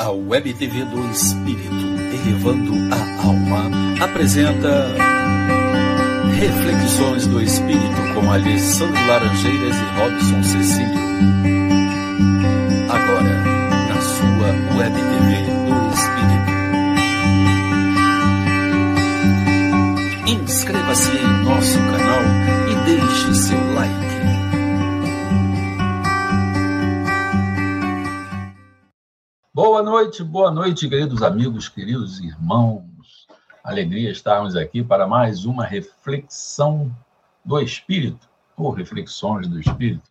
[0.00, 1.74] A Web TV do Espírito,
[2.14, 3.70] elevando a alma,
[4.02, 4.96] apresenta
[6.38, 11.00] Reflexões do Espírito com Alessandro Laranjeiras e Robson Cecílio.
[12.88, 13.44] Agora,
[13.88, 15.36] na sua Web TV
[15.68, 16.48] do Espírito.
[20.42, 22.22] Inscreva-se em nosso canal
[22.70, 24.09] e deixe seu like.
[29.62, 33.26] Boa noite, boa noite, queridos amigos, queridos irmãos.
[33.62, 36.90] Alegria estarmos aqui para mais uma reflexão
[37.44, 40.10] do Espírito, ou reflexões do Espírito.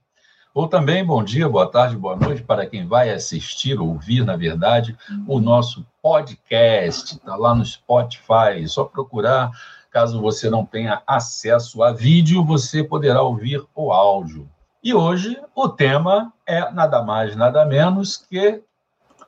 [0.54, 4.96] Ou também bom dia, boa tarde, boa noite para quem vai assistir, ouvir, na verdade,
[5.28, 7.16] o nosso podcast.
[7.16, 9.50] Está lá no Spotify, é só procurar.
[9.90, 14.48] Caso você não tenha acesso a vídeo, você poderá ouvir o áudio.
[14.84, 18.62] E hoje o tema é nada mais, nada menos que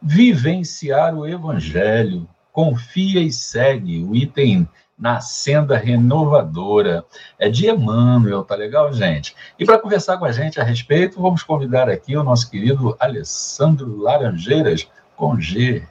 [0.01, 2.27] vivenciar o evangelho.
[2.51, 4.67] Confia e segue o item
[4.97, 7.03] na senda renovadora.
[7.39, 9.35] É de Emmanuel, tá legal, gente?
[9.57, 13.97] E para conversar com a gente a respeito, vamos convidar aqui o nosso querido Alessandro
[13.97, 15.83] Laranjeiras, com G.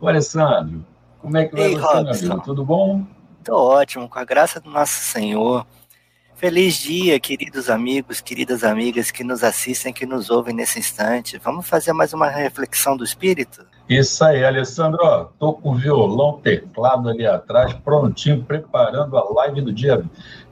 [0.00, 0.84] Ô, Alessandro,
[1.20, 2.02] como é que vai Ei, você, Robson.
[2.02, 2.44] meu amigo?
[2.44, 3.04] Tudo bom?
[3.44, 5.66] Tô ótimo, com a graça do nosso Senhor.
[6.40, 11.36] Feliz dia, queridos amigos, queridas amigas que nos assistem, que nos ouvem nesse instante.
[11.36, 13.62] Vamos fazer mais uma reflexão do Espírito?
[13.86, 14.98] Isso aí, Alessandro.
[15.02, 20.02] Ó, tô com o violão, teclado ali atrás, prontinho, preparando a live do dia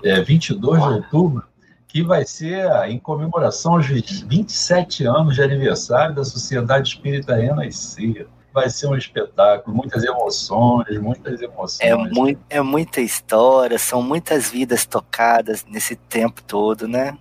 [0.05, 1.42] é, 22 de outubro,
[1.86, 8.27] que vai ser em comemoração aos 27 anos de aniversário da Sociedade Espírita Renascer.
[8.53, 11.81] Vai ser um espetáculo, muitas emoções, muitas emoções.
[11.81, 17.17] É, muito, é muita história, são muitas vidas tocadas nesse tempo todo, né?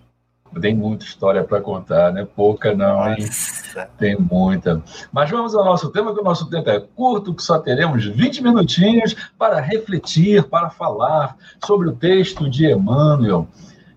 [0.61, 2.25] Tem muita história para contar, né?
[2.35, 3.17] Pouca não, hein?
[3.19, 3.89] Nossa.
[3.97, 4.81] Tem muita.
[5.11, 8.41] Mas vamos ao nosso tema, que o nosso tempo é curto, que só teremos 20
[8.41, 13.47] minutinhos para refletir, para falar sobre o texto de Emmanuel.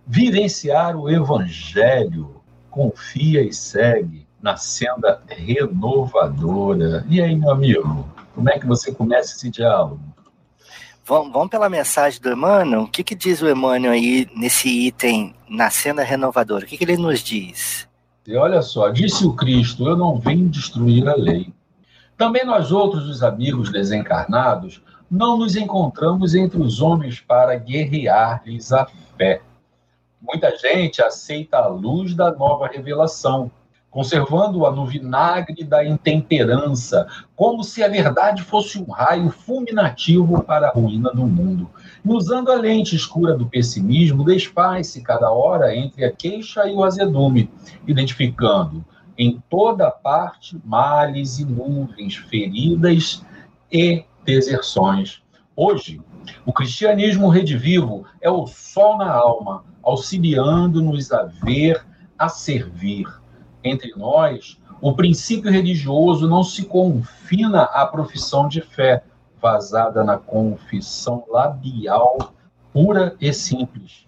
[0.07, 2.37] Vivenciar o Evangelho.
[2.71, 7.05] Confia e segue na senda renovadora.
[7.09, 10.01] E aí, meu amigo, como é que você começa esse diálogo?
[11.05, 12.83] Vamos, vamos pela mensagem do Emmanuel?
[12.83, 16.65] O que, que diz o Emmanuel aí nesse item na senda renovadora?
[16.65, 17.89] O que, que ele nos diz?
[18.27, 21.53] E olha só, disse o Cristo: Eu não vim destruir a lei.
[22.17, 24.81] Também nós outros, os amigos desencarnados,
[25.11, 28.87] não nos encontramos entre os homens para guerrear-lhes a
[29.17, 29.43] fé.
[30.21, 33.51] Muita gente aceita a luz da nova revelação,
[33.91, 40.71] conservando-a no vinagre da intemperança, como se a verdade fosse um raio fulminativo para a
[40.71, 41.69] ruína do mundo.
[42.05, 46.85] E usando a lente escura do pessimismo, desfaz-se cada hora entre a queixa e o
[46.85, 47.51] azedume,
[47.87, 48.85] identificando
[49.19, 53.23] em toda parte males e nuvens, feridas
[53.71, 55.21] e deserções.
[55.55, 56.01] Hoje,
[56.47, 61.85] o cristianismo redivivo é o sol na alma, auxiliando-nos a ver,
[62.19, 63.07] a servir.
[63.63, 69.03] Entre nós, o princípio religioso não se confina à profissão de fé,
[69.41, 72.33] vazada na confissão labial
[72.73, 74.07] pura e simples.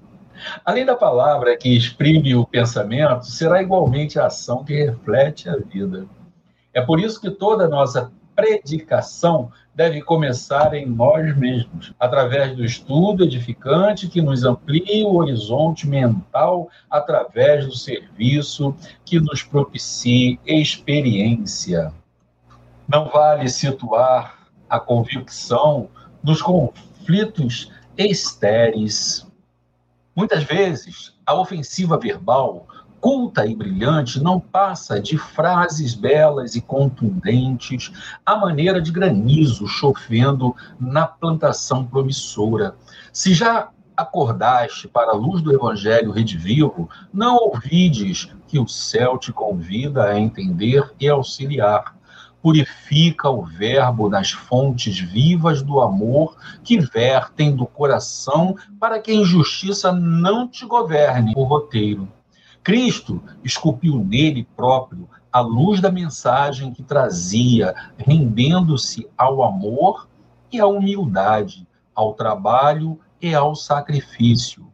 [0.64, 6.06] Além da palavra que exprime o pensamento, será igualmente a ação que reflete a vida.
[6.74, 13.24] É por isso que toda nossa predicação deve começar em nós mesmos, através do estudo
[13.24, 18.74] edificante que nos amplia o horizonte mental, através do serviço
[19.04, 21.92] que nos propicie experiência.
[22.86, 25.88] Não vale situar a convicção
[26.22, 29.26] nos conflitos estéreis.
[30.14, 32.66] Muitas vezes, a ofensiva verbal
[33.02, 37.90] culta e brilhante não passa de frases belas e contundentes,
[38.24, 42.76] à maneira de granizo chovendo na plantação promissora.
[43.12, 49.32] Se já acordaste para a luz do Evangelho redivivo, não ouvides que o céu te
[49.32, 51.96] convida a entender e auxiliar.
[52.40, 59.14] Purifica o verbo nas fontes vivas do amor que vertem do coração para que a
[59.14, 62.08] injustiça não te governe o roteiro.
[62.62, 70.08] Cristo esculpiu nele próprio a luz da mensagem que trazia, rendendo-se ao amor
[70.50, 74.70] e à humildade, ao trabalho e ao sacrifício.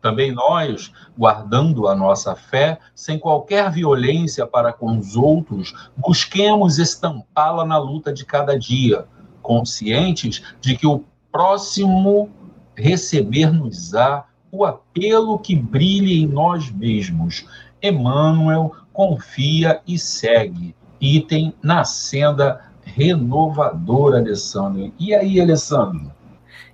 [0.00, 7.64] Também nós, guardando a nossa fé, sem qualquer violência para com os outros, busquemos estampá-la
[7.64, 9.06] na luta de cada dia,
[9.40, 12.28] conscientes de que o próximo
[12.76, 17.46] receber-nos-á o apelo que brilhe em nós mesmos.
[17.82, 20.76] Emmanuel confia e segue.
[21.00, 24.92] Item na senda renovadora, Alessandro.
[24.98, 26.12] E aí, Alessandro?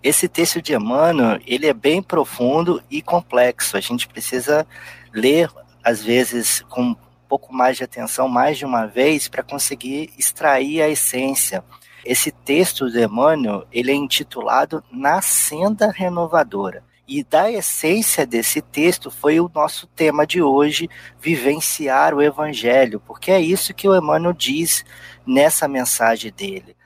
[0.02, 3.76] Esse texto de Emmanuel, ele é bem profundo e complexo.
[3.76, 4.66] A gente precisa
[5.14, 5.48] ler,
[5.82, 6.96] às vezes, com um
[7.28, 11.62] pouco mais de atenção, mais de uma vez, para conseguir extrair a essência.
[12.04, 16.87] Esse texto de Emmanuel, ele é intitulado Na Senda Renovadora.
[17.08, 23.30] E da essência desse texto foi o nosso tema de hoje, vivenciar o Evangelho, porque
[23.30, 24.84] é isso que o Emmanuel diz
[25.26, 26.76] nessa mensagem dele.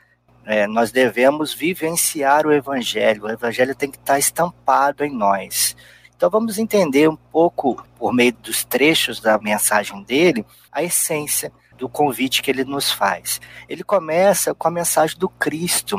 [0.47, 5.77] É, nós devemos vivenciar o Evangelho, o Evangelho tem que estar estampado em nós.
[6.15, 11.89] Então vamos entender um pouco, por meio dos trechos da mensagem dele, a essência do
[11.89, 13.41] convite que ele nos faz.
[13.69, 15.99] Ele começa com a mensagem do Cristo,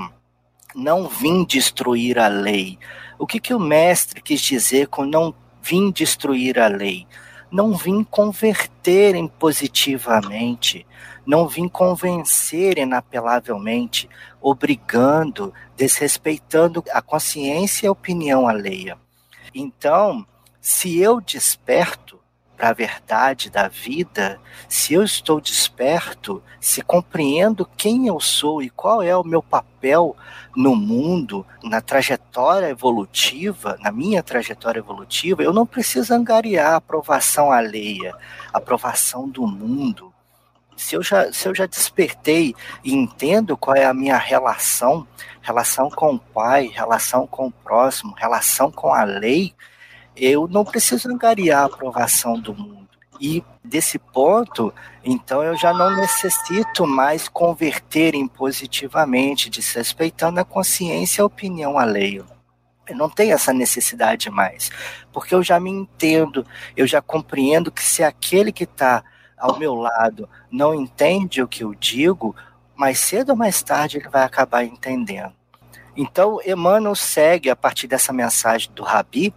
[0.75, 2.79] não vim destruir a lei.
[3.17, 7.07] O que, que o mestre quis dizer com não vim destruir a lei?
[7.51, 10.87] Não vim converter em positivamente,
[11.25, 14.09] não vim convencer inapelavelmente,
[14.41, 18.97] obrigando, desrespeitando a consciência e a opinião alheia.
[19.53, 20.25] Então,
[20.59, 22.22] se eu desperto
[22.55, 24.39] para a verdade da vida,
[24.69, 30.15] se eu estou desperto, se compreendo quem eu sou e qual é o meu papel
[30.55, 37.51] no mundo, na trajetória evolutiva, na minha trajetória evolutiva, eu não preciso angariar a aprovação
[37.51, 38.13] alheia,
[38.53, 40.13] a aprovação do mundo.
[40.77, 45.07] Se eu, já, se eu já despertei e entendo qual é a minha relação,
[45.41, 49.53] relação com o pai, relação com o próximo, relação com a lei,
[50.15, 52.89] eu não preciso angariar a aprovação do mundo.
[53.19, 54.73] E desse ponto,
[55.03, 61.77] então eu já não necessito mais converter em positivamente, desrespeitando a consciência e a opinião
[61.77, 62.25] alheia.
[62.85, 64.69] Eu não tenho essa necessidade mais,
[65.13, 66.45] porque eu já me entendo,
[66.75, 69.03] eu já compreendo que se aquele que está
[69.37, 72.35] ao meu lado não entende o que eu digo,
[72.75, 75.33] mais cedo ou mais tarde ele vai acabar entendendo.
[75.95, 79.33] Então, Emmanuel segue a partir dessa mensagem do Rabi,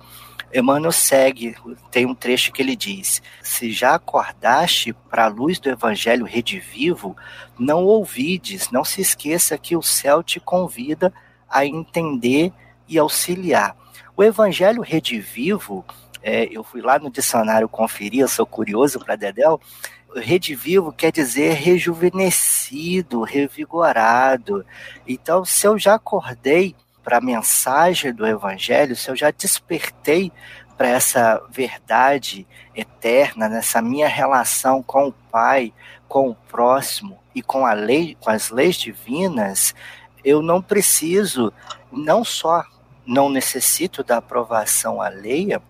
[0.58, 1.54] Emmanuel segue,
[1.90, 7.16] tem um trecho que ele diz: Se já acordaste para a luz do evangelho redivivo,
[7.58, 11.12] não ouvides, não se esqueça que o céu te convida
[11.48, 12.52] a entender
[12.88, 13.76] e auxiliar.
[14.16, 15.84] O evangelho redivivo,
[16.22, 19.60] é, eu fui lá no dicionário conferir, eu sou curioso para Dedel.
[20.14, 24.64] Redivivo quer dizer rejuvenescido, revigorado.
[25.06, 26.74] Então, se eu já acordei
[27.06, 30.32] para a mensagem do Evangelho, se eu já despertei
[30.76, 32.44] para essa verdade
[32.74, 35.72] eterna, nessa minha relação com o Pai,
[36.08, 39.72] com o próximo e com a lei, com as leis divinas,
[40.24, 41.52] eu não preciso,
[41.92, 42.64] não só
[43.06, 45.62] não necessito da aprovação alheia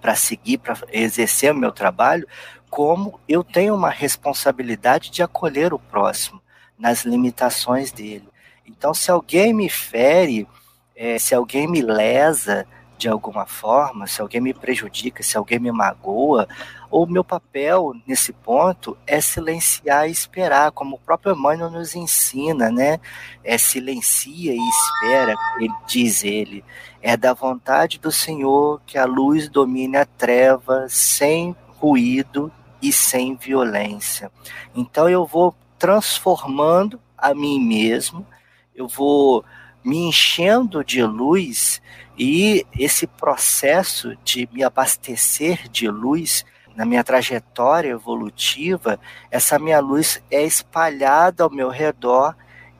[0.00, 2.28] para seguir, para exercer o meu trabalho,
[2.70, 6.40] como eu tenho uma responsabilidade de acolher o próximo
[6.78, 8.28] nas limitações dele.
[8.64, 10.46] Então, se alguém me fere,
[10.96, 12.66] é, se alguém me lesa
[12.96, 16.48] de alguma forma, se alguém me prejudica, se alguém me magoa,
[16.90, 22.70] o meu papel nesse ponto é silenciar e esperar, como o próprio Emmanuel nos ensina,
[22.70, 22.98] né?
[23.44, 26.64] É silencia e espera, ele diz ele.
[27.02, 32.50] É da vontade do Senhor que a luz domine a treva sem ruído
[32.80, 34.30] e sem violência.
[34.74, 38.26] Então eu vou transformando a mim mesmo,
[38.74, 39.44] eu vou
[39.86, 41.80] me enchendo de luz
[42.18, 48.98] e esse processo de me abastecer de luz na minha trajetória evolutiva,
[49.30, 52.34] essa minha luz é espalhada ao meu redor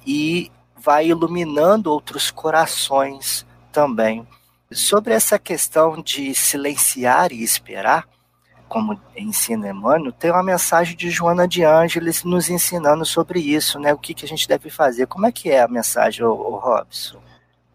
[0.05, 4.27] e vai iluminando outros corações também.
[4.73, 8.09] Sobre essa questão de silenciar e esperar,
[8.69, 13.93] como ensina Emmanuel, tem uma mensagem de Joana de Ângeles nos ensinando sobre isso, né?
[13.93, 15.07] O que, que a gente deve fazer.
[15.07, 17.19] Como é que é a mensagem, ô, ô Robson?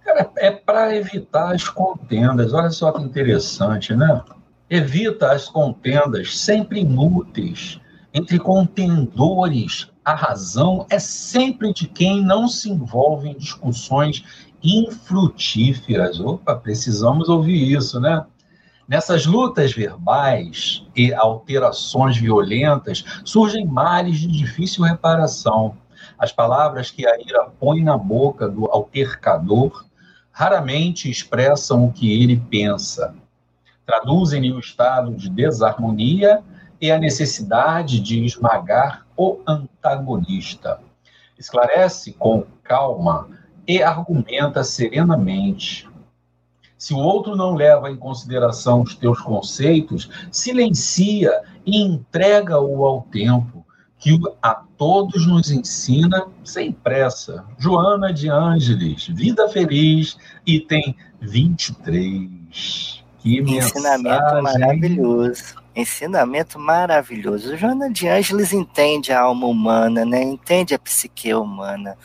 [0.04, 2.54] Cara, é para evitar as contendas.
[2.54, 4.22] Olha só que interessante, né?
[4.70, 7.80] Evita as contendas sempre inúteis
[8.14, 9.90] entre contendores.
[10.04, 14.24] A razão é sempre de quem não se envolve em discussões
[14.64, 16.20] infrutíferas.
[16.20, 18.26] Opa, precisamos ouvir isso, né?
[18.92, 25.78] Nessas lutas verbais e alterações violentas surgem males de difícil reparação.
[26.20, 29.86] As palavras que a ira põe na boca do altercador
[30.30, 33.16] raramente expressam o que ele pensa.
[33.86, 36.44] Traduzem-lhe o estado de desarmonia
[36.82, 40.82] e a necessidade de esmagar o antagonista.
[41.40, 43.30] Esclarece com calma
[43.66, 45.90] e argumenta serenamente.
[46.82, 51.32] Se o outro não leva em consideração os teus conceitos, silencia
[51.64, 53.64] e entrega-o ao tempo,
[54.00, 57.46] que a todos nos ensina sem pressa.
[57.60, 63.04] Joana de Ângeles, Vida Feliz, item 23.
[63.20, 64.42] Que Ensinamento mensagem.
[64.42, 65.56] maravilhoso.
[65.76, 67.56] Ensinamento maravilhoso.
[67.58, 70.24] Joana de Ângeles entende a alma humana, né?
[70.24, 71.96] Entende a psique humana.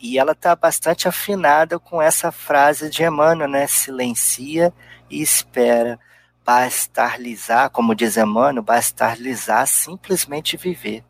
[0.00, 3.66] E ela está bastante afinada com essa frase de Emmanuel, né?
[3.66, 4.72] Silencia
[5.10, 5.98] e espera.
[6.44, 11.04] Bastarlizar, como diz Emmanuel, bastarlizar, simplesmente viver.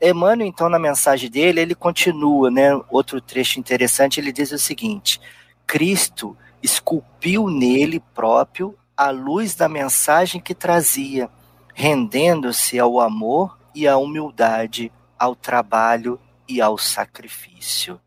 [0.00, 2.70] Emmanuel, então, na mensagem dele, ele continua, né?
[2.88, 5.20] Outro trecho interessante, ele diz o seguinte:
[5.66, 11.28] Cristo esculpiu nele próprio a luz da mensagem que trazia,
[11.74, 18.00] rendendo-se ao amor e à humildade, ao trabalho e ao sacrifício.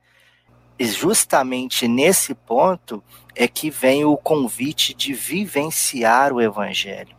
[0.77, 3.03] E justamente nesse ponto
[3.35, 7.15] é que vem o convite de vivenciar o evangelho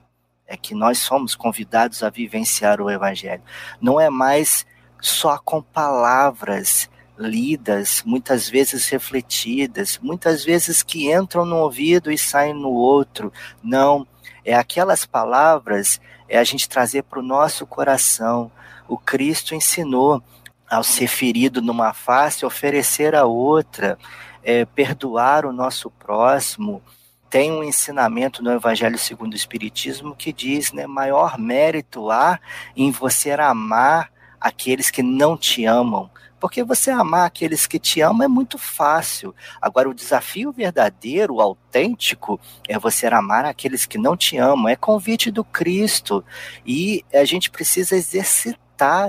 [0.46, 3.42] é que nós somos convidados a vivenciar o Evangelho.
[3.80, 4.66] Não é mais
[5.00, 12.54] só com palavras lidas, muitas vezes refletidas, muitas vezes que entram no ouvido e saem
[12.54, 13.32] no outro.
[13.62, 14.06] Não,
[14.44, 18.50] é aquelas palavras, é a gente trazer para o nosso coração.
[18.88, 20.23] O Cristo ensinou
[20.71, 23.99] ao ser ferido numa face, oferecer a outra,
[24.42, 26.83] é, perdoar o nosso próximo,
[27.30, 32.38] tem um ensinamento no Evangelho segundo o Espiritismo que diz, né, maior mérito há
[32.76, 36.09] em você amar aqueles que não te amam.
[36.38, 39.35] Porque você amar aqueles que te amam é muito fácil.
[39.61, 44.68] Agora, o desafio verdadeiro, autêntico, é você amar aqueles que não te amam.
[44.68, 46.23] É convite do Cristo.
[46.66, 48.61] E a gente precisa exercitar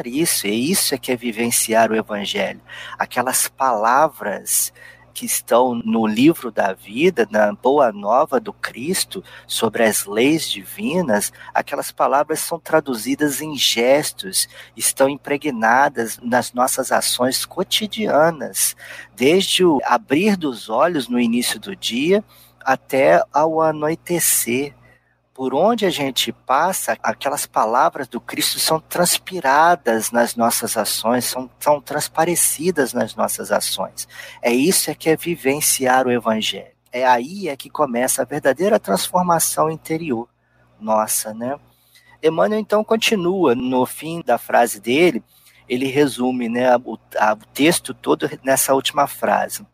[0.06, 0.48] isso.
[0.48, 2.62] E isso é que é vivenciar o Evangelho.
[2.98, 4.72] Aquelas palavras
[5.16, 11.32] que estão no livro da vida, na boa nova do Cristo, sobre as leis divinas,
[11.54, 18.76] aquelas palavras são traduzidas em gestos, estão impregnadas nas nossas ações cotidianas,
[19.16, 22.22] desde o abrir dos olhos no início do dia
[22.60, 24.76] até ao anoitecer
[25.36, 31.50] por onde a gente passa, aquelas palavras do Cristo são transpiradas nas nossas ações, são,
[31.60, 34.08] são transparecidas nas nossas ações.
[34.42, 36.72] É isso é que é vivenciar o Evangelho.
[36.90, 40.30] É aí é que começa a verdadeira transformação interior
[40.80, 41.60] nossa, né?
[42.24, 45.22] Emmanuel então continua no fim da frase dele,
[45.68, 49.66] ele resume né, o, a, o texto todo nessa última frase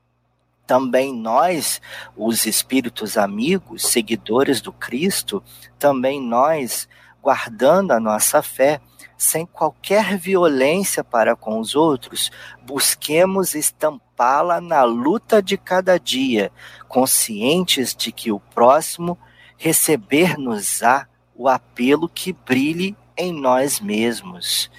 [0.72, 1.82] também nós,
[2.16, 5.44] os espíritos amigos, seguidores do Cristo,
[5.78, 6.88] também nós,
[7.22, 8.80] guardando a nossa fé,
[9.18, 12.32] sem qualquer violência para com os outros,
[12.64, 16.54] busquemos estampá-la na luta de cada dia,
[16.88, 19.20] conscientes de que o próximo
[19.58, 24.72] receber-nos-á o apelo que brilhe em nós mesmos.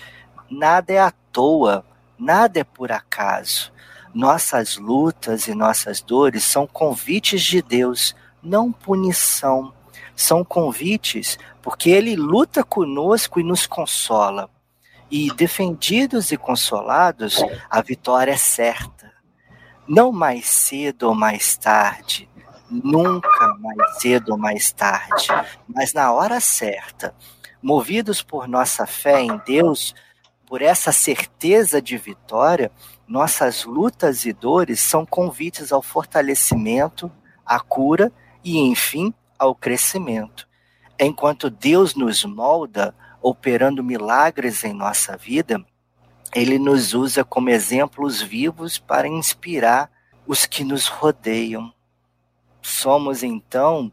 [0.51, 1.85] Nada é à toa,
[2.19, 3.71] nada é por acaso.
[4.15, 9.73] Nossas lutas e nossas dores são convites de Deus, não punição.
[10.15, 14.51] São convites porque Ele luta conosco e nos consola.
[15.11, 19.13] E defendidos e consolados, a vitória é certa.
[19.89, 22.29] Não mais cedo ou mais tarde,
[22.71, 25.27] nunca mais cedo ou mais tarde,
[25.67, 27.15] mas na hora certa,
[27.63, 29.95] movidos por nossa fé em Deus,
[30.53, 32.71] por essa certeza de vitória,
[33.09, 37.11] nossas lutas e dores são convites ao fortalecimento,
[37.43, 38.13] à cura
[38.45, 40.47] e, enfim, ao crescimento.
[41.01, 45.65] Enquanto Deus nos molda, operando milagres em nossa vida,
[46.35, 49.91] ele nos usa como exemplos vivos para inspirar
[50.27, 51.73] os que nos rodeiam.
[52.61, 53.91] Somos então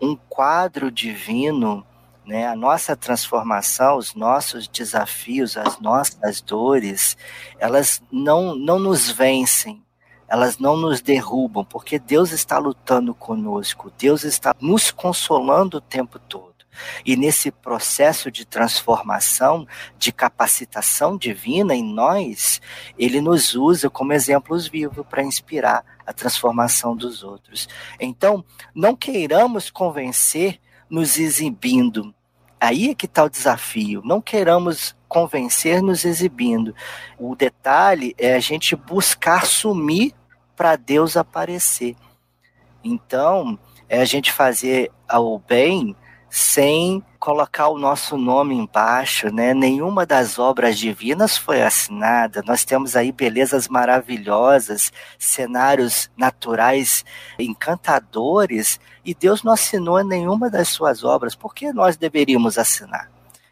[0.00, 1.86] um quadro divino
[2.30, 2.46] né?
[2.46, 7.16] A nossa transformação, os nossos desafios, as nossas dores,
[7.58, 9.82] elas não, não nos vencem,
[10.28, 16.20] elas não nos derrubam, porque Deus está lutando conosco, Deus está nos consolando o tempo
[16.20, 16.54] todo.
[17.04, 19.66] E nesse processo de transformação,
[19.98, 22.60] de capacitação divina em nós,
[22.96, 27.68] ele nos usa como exemplos vivos para inspirar a transformação dos outros.
[27.98, 32.14] Então, não queiramos convencer nos exibindo,
[32.60, 34.02] Aí é que está o desafio.
[34.04, 36.74] Não queiramos convencer nos exibindo.
[37.18, 40.14] O detalhe é a gente buscar sumir
[40.54, 41.96] para Deus aparecer.
[42.84, 45.96] Então, é a gente fazer o bem
[46.28, 49.52] sem colocar o nosso nome embaixo, né?
[49.52, 52.42] Nenhuma das obras divinas foi assinada.
[52.46, 57.04] Nós temos aí belezas maravilhosas, cenários naturais
[57.38, 61.34] encantadores, e Deus não assinou nenhuma das suas obras.
[61.34, 63.10] Por que nós deveríamos assinar?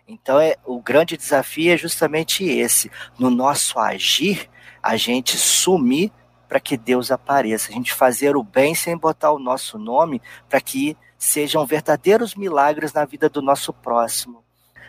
[0.08, 4.48] Então, é, o grande desafio é justamente esse: no nosso agir,
[4.82, 6.10] a gente sumir
[6.48, 10.58] para que Deus apareça, a gente fazer o bem sem botar o nosso nome, para
[10.62, 14.44] que sejam verdadeiros milagres na vida do nosso próximo.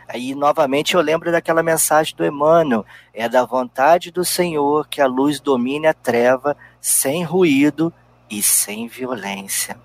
[0.07, 5.07] Aí, novamente, eu lembro daquela mensagem do Emmanuel: é da vontade do Senhor que a
[5.07, 7.93] luz domine a treva sem ruído
[8.29, 9.77] e sem violência.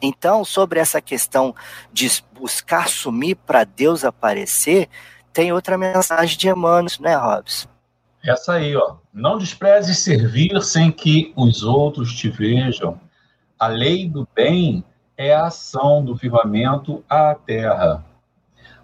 [0.00, 1.54] Então, sobre essa questão
[1.92, 4.88] de buscar sumir para Deus aparecer,
[5.32, 7.68] tem outra mensagem de Emmanuel, né, Robson?
[8.24, 8.96] Essa aí, ó.
[9.12, 13.00] Não desprezes servir sem que os outros te vejam.
[13.58, 14.84] A lei do bem
[15.16, 18.04] é a ação do firmamento à terra.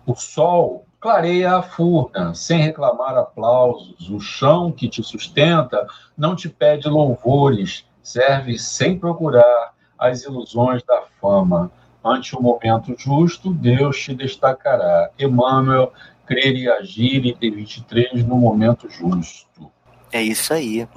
[0.07, 4.09] O sol clareia a furna, sem reclamar aplausos.
[4.11, 11.03] O chão que te sustenta não te pede louvores, serve sem procurar as ilusões da
[11.21, 11.71] fama.
[12.05, 15.11] Ante o momento justo, Deus te destacará.
[15.19, 15.93] Emmanuel,
[16.25, 19.71] crer e agir, item 23, no momento justo.
[20.13, 20.89] É isso aí.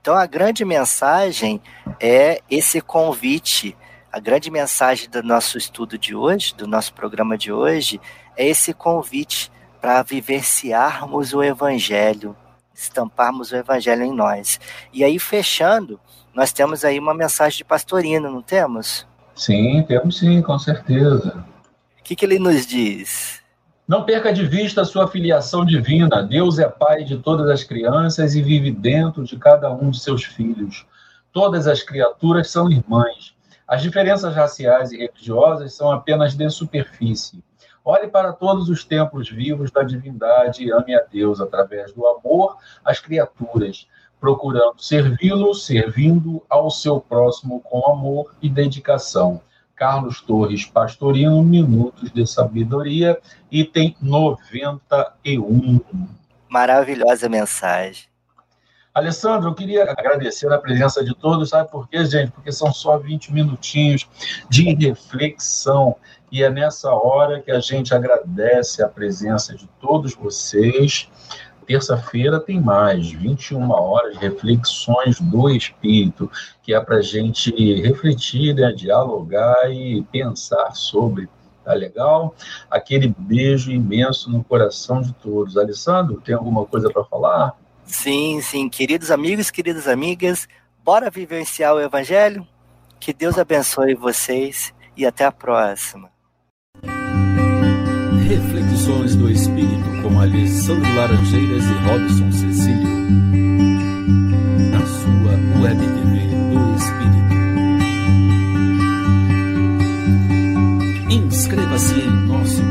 [0.00, 1.60] Então, a grande mensagem
[2.00, 3.76] é esse convite.
[4.12, 8.00] A grande mensagem do nosso estudo de hoje, do nosso programa de hoje,
[8.36, 12.36] é esse convite para vivenciarmos o Evangelho,
[12.74, 14.58] estamparmos o Evangelho em nós.
[14.92, 16.00] E aí, fechando,
[16.34, 19.06] nós temos aí uma mensagem de Pastorino, não temos?
[19.36, 21.44] Sim, temos sim, com certeza.
[22.00, 23.40] O que, que ele nos diz?
[23.86, 26.20] Não perca de vista a sua filiação divina.
[26.20, 30.24] Deus é pai de todas as crianças e vive dentro de cada um de seus
[30.24, 30.84] filhos.
[31.32, 33.38] Todas as criaturas são irmãs.
[33.70, 37.40] As diferenças raciais e religiosas são apenas de superfície.
[37.84, 42.56] Olhe para todos os templos vivos da divindade e ame a Deus através do amor
[42.84, 43.86] às criaturas
[44.20, 49.40] procurando servi-lo, servindo ao seu próximo com amor e dedicação.
[49.74, 53.18] Carlos Torres Pastorino, Minutos de Sabedoria,
[53.50, 55.80] item 91.
[56.50, 58.09] Maravilhosa mensagem.
[58.92, 62.32] Alessandro, eu queria agradecer a presença de todos, sabe por quê, gente?
[62.32, 64.08] Porque são só 20 minutinhos
[64.48, 65.96] de reflexão
[66.30, 71.08] e é nessa hora que a gente agradece a presença de todos vocês
[71.70, 76.28] terça-feira tem mais, 21 horas, reflexões do Espírito,
[76.64, 81.28] que é para a gente refletir, né, dialogar e pensar sobre.
[81.64, 82.34] Tá legal?
[82.68, 85.56] Aquele beijo imenso no coração de todos.
[85.56, 87.56] Alessandro, tem alguma coisa para falar?
[87.90, 88.68] Sim, sim.
[88.68, 90.48] Queridos amigos, queridas amigas,
[90.82, 92.46] bora vivenciar o Evangelho?
[93.00, 96.08] Que Deus abençoe vocês e até a próxima.
[98.28, 102.88] Reflexões do Espírito com Alessandro Laranjeiras e Robson Cecílio.
[104.70, 107.30] Na sua web TV do Espírito.
[111.10, 112.69] Inscreva-se em nosso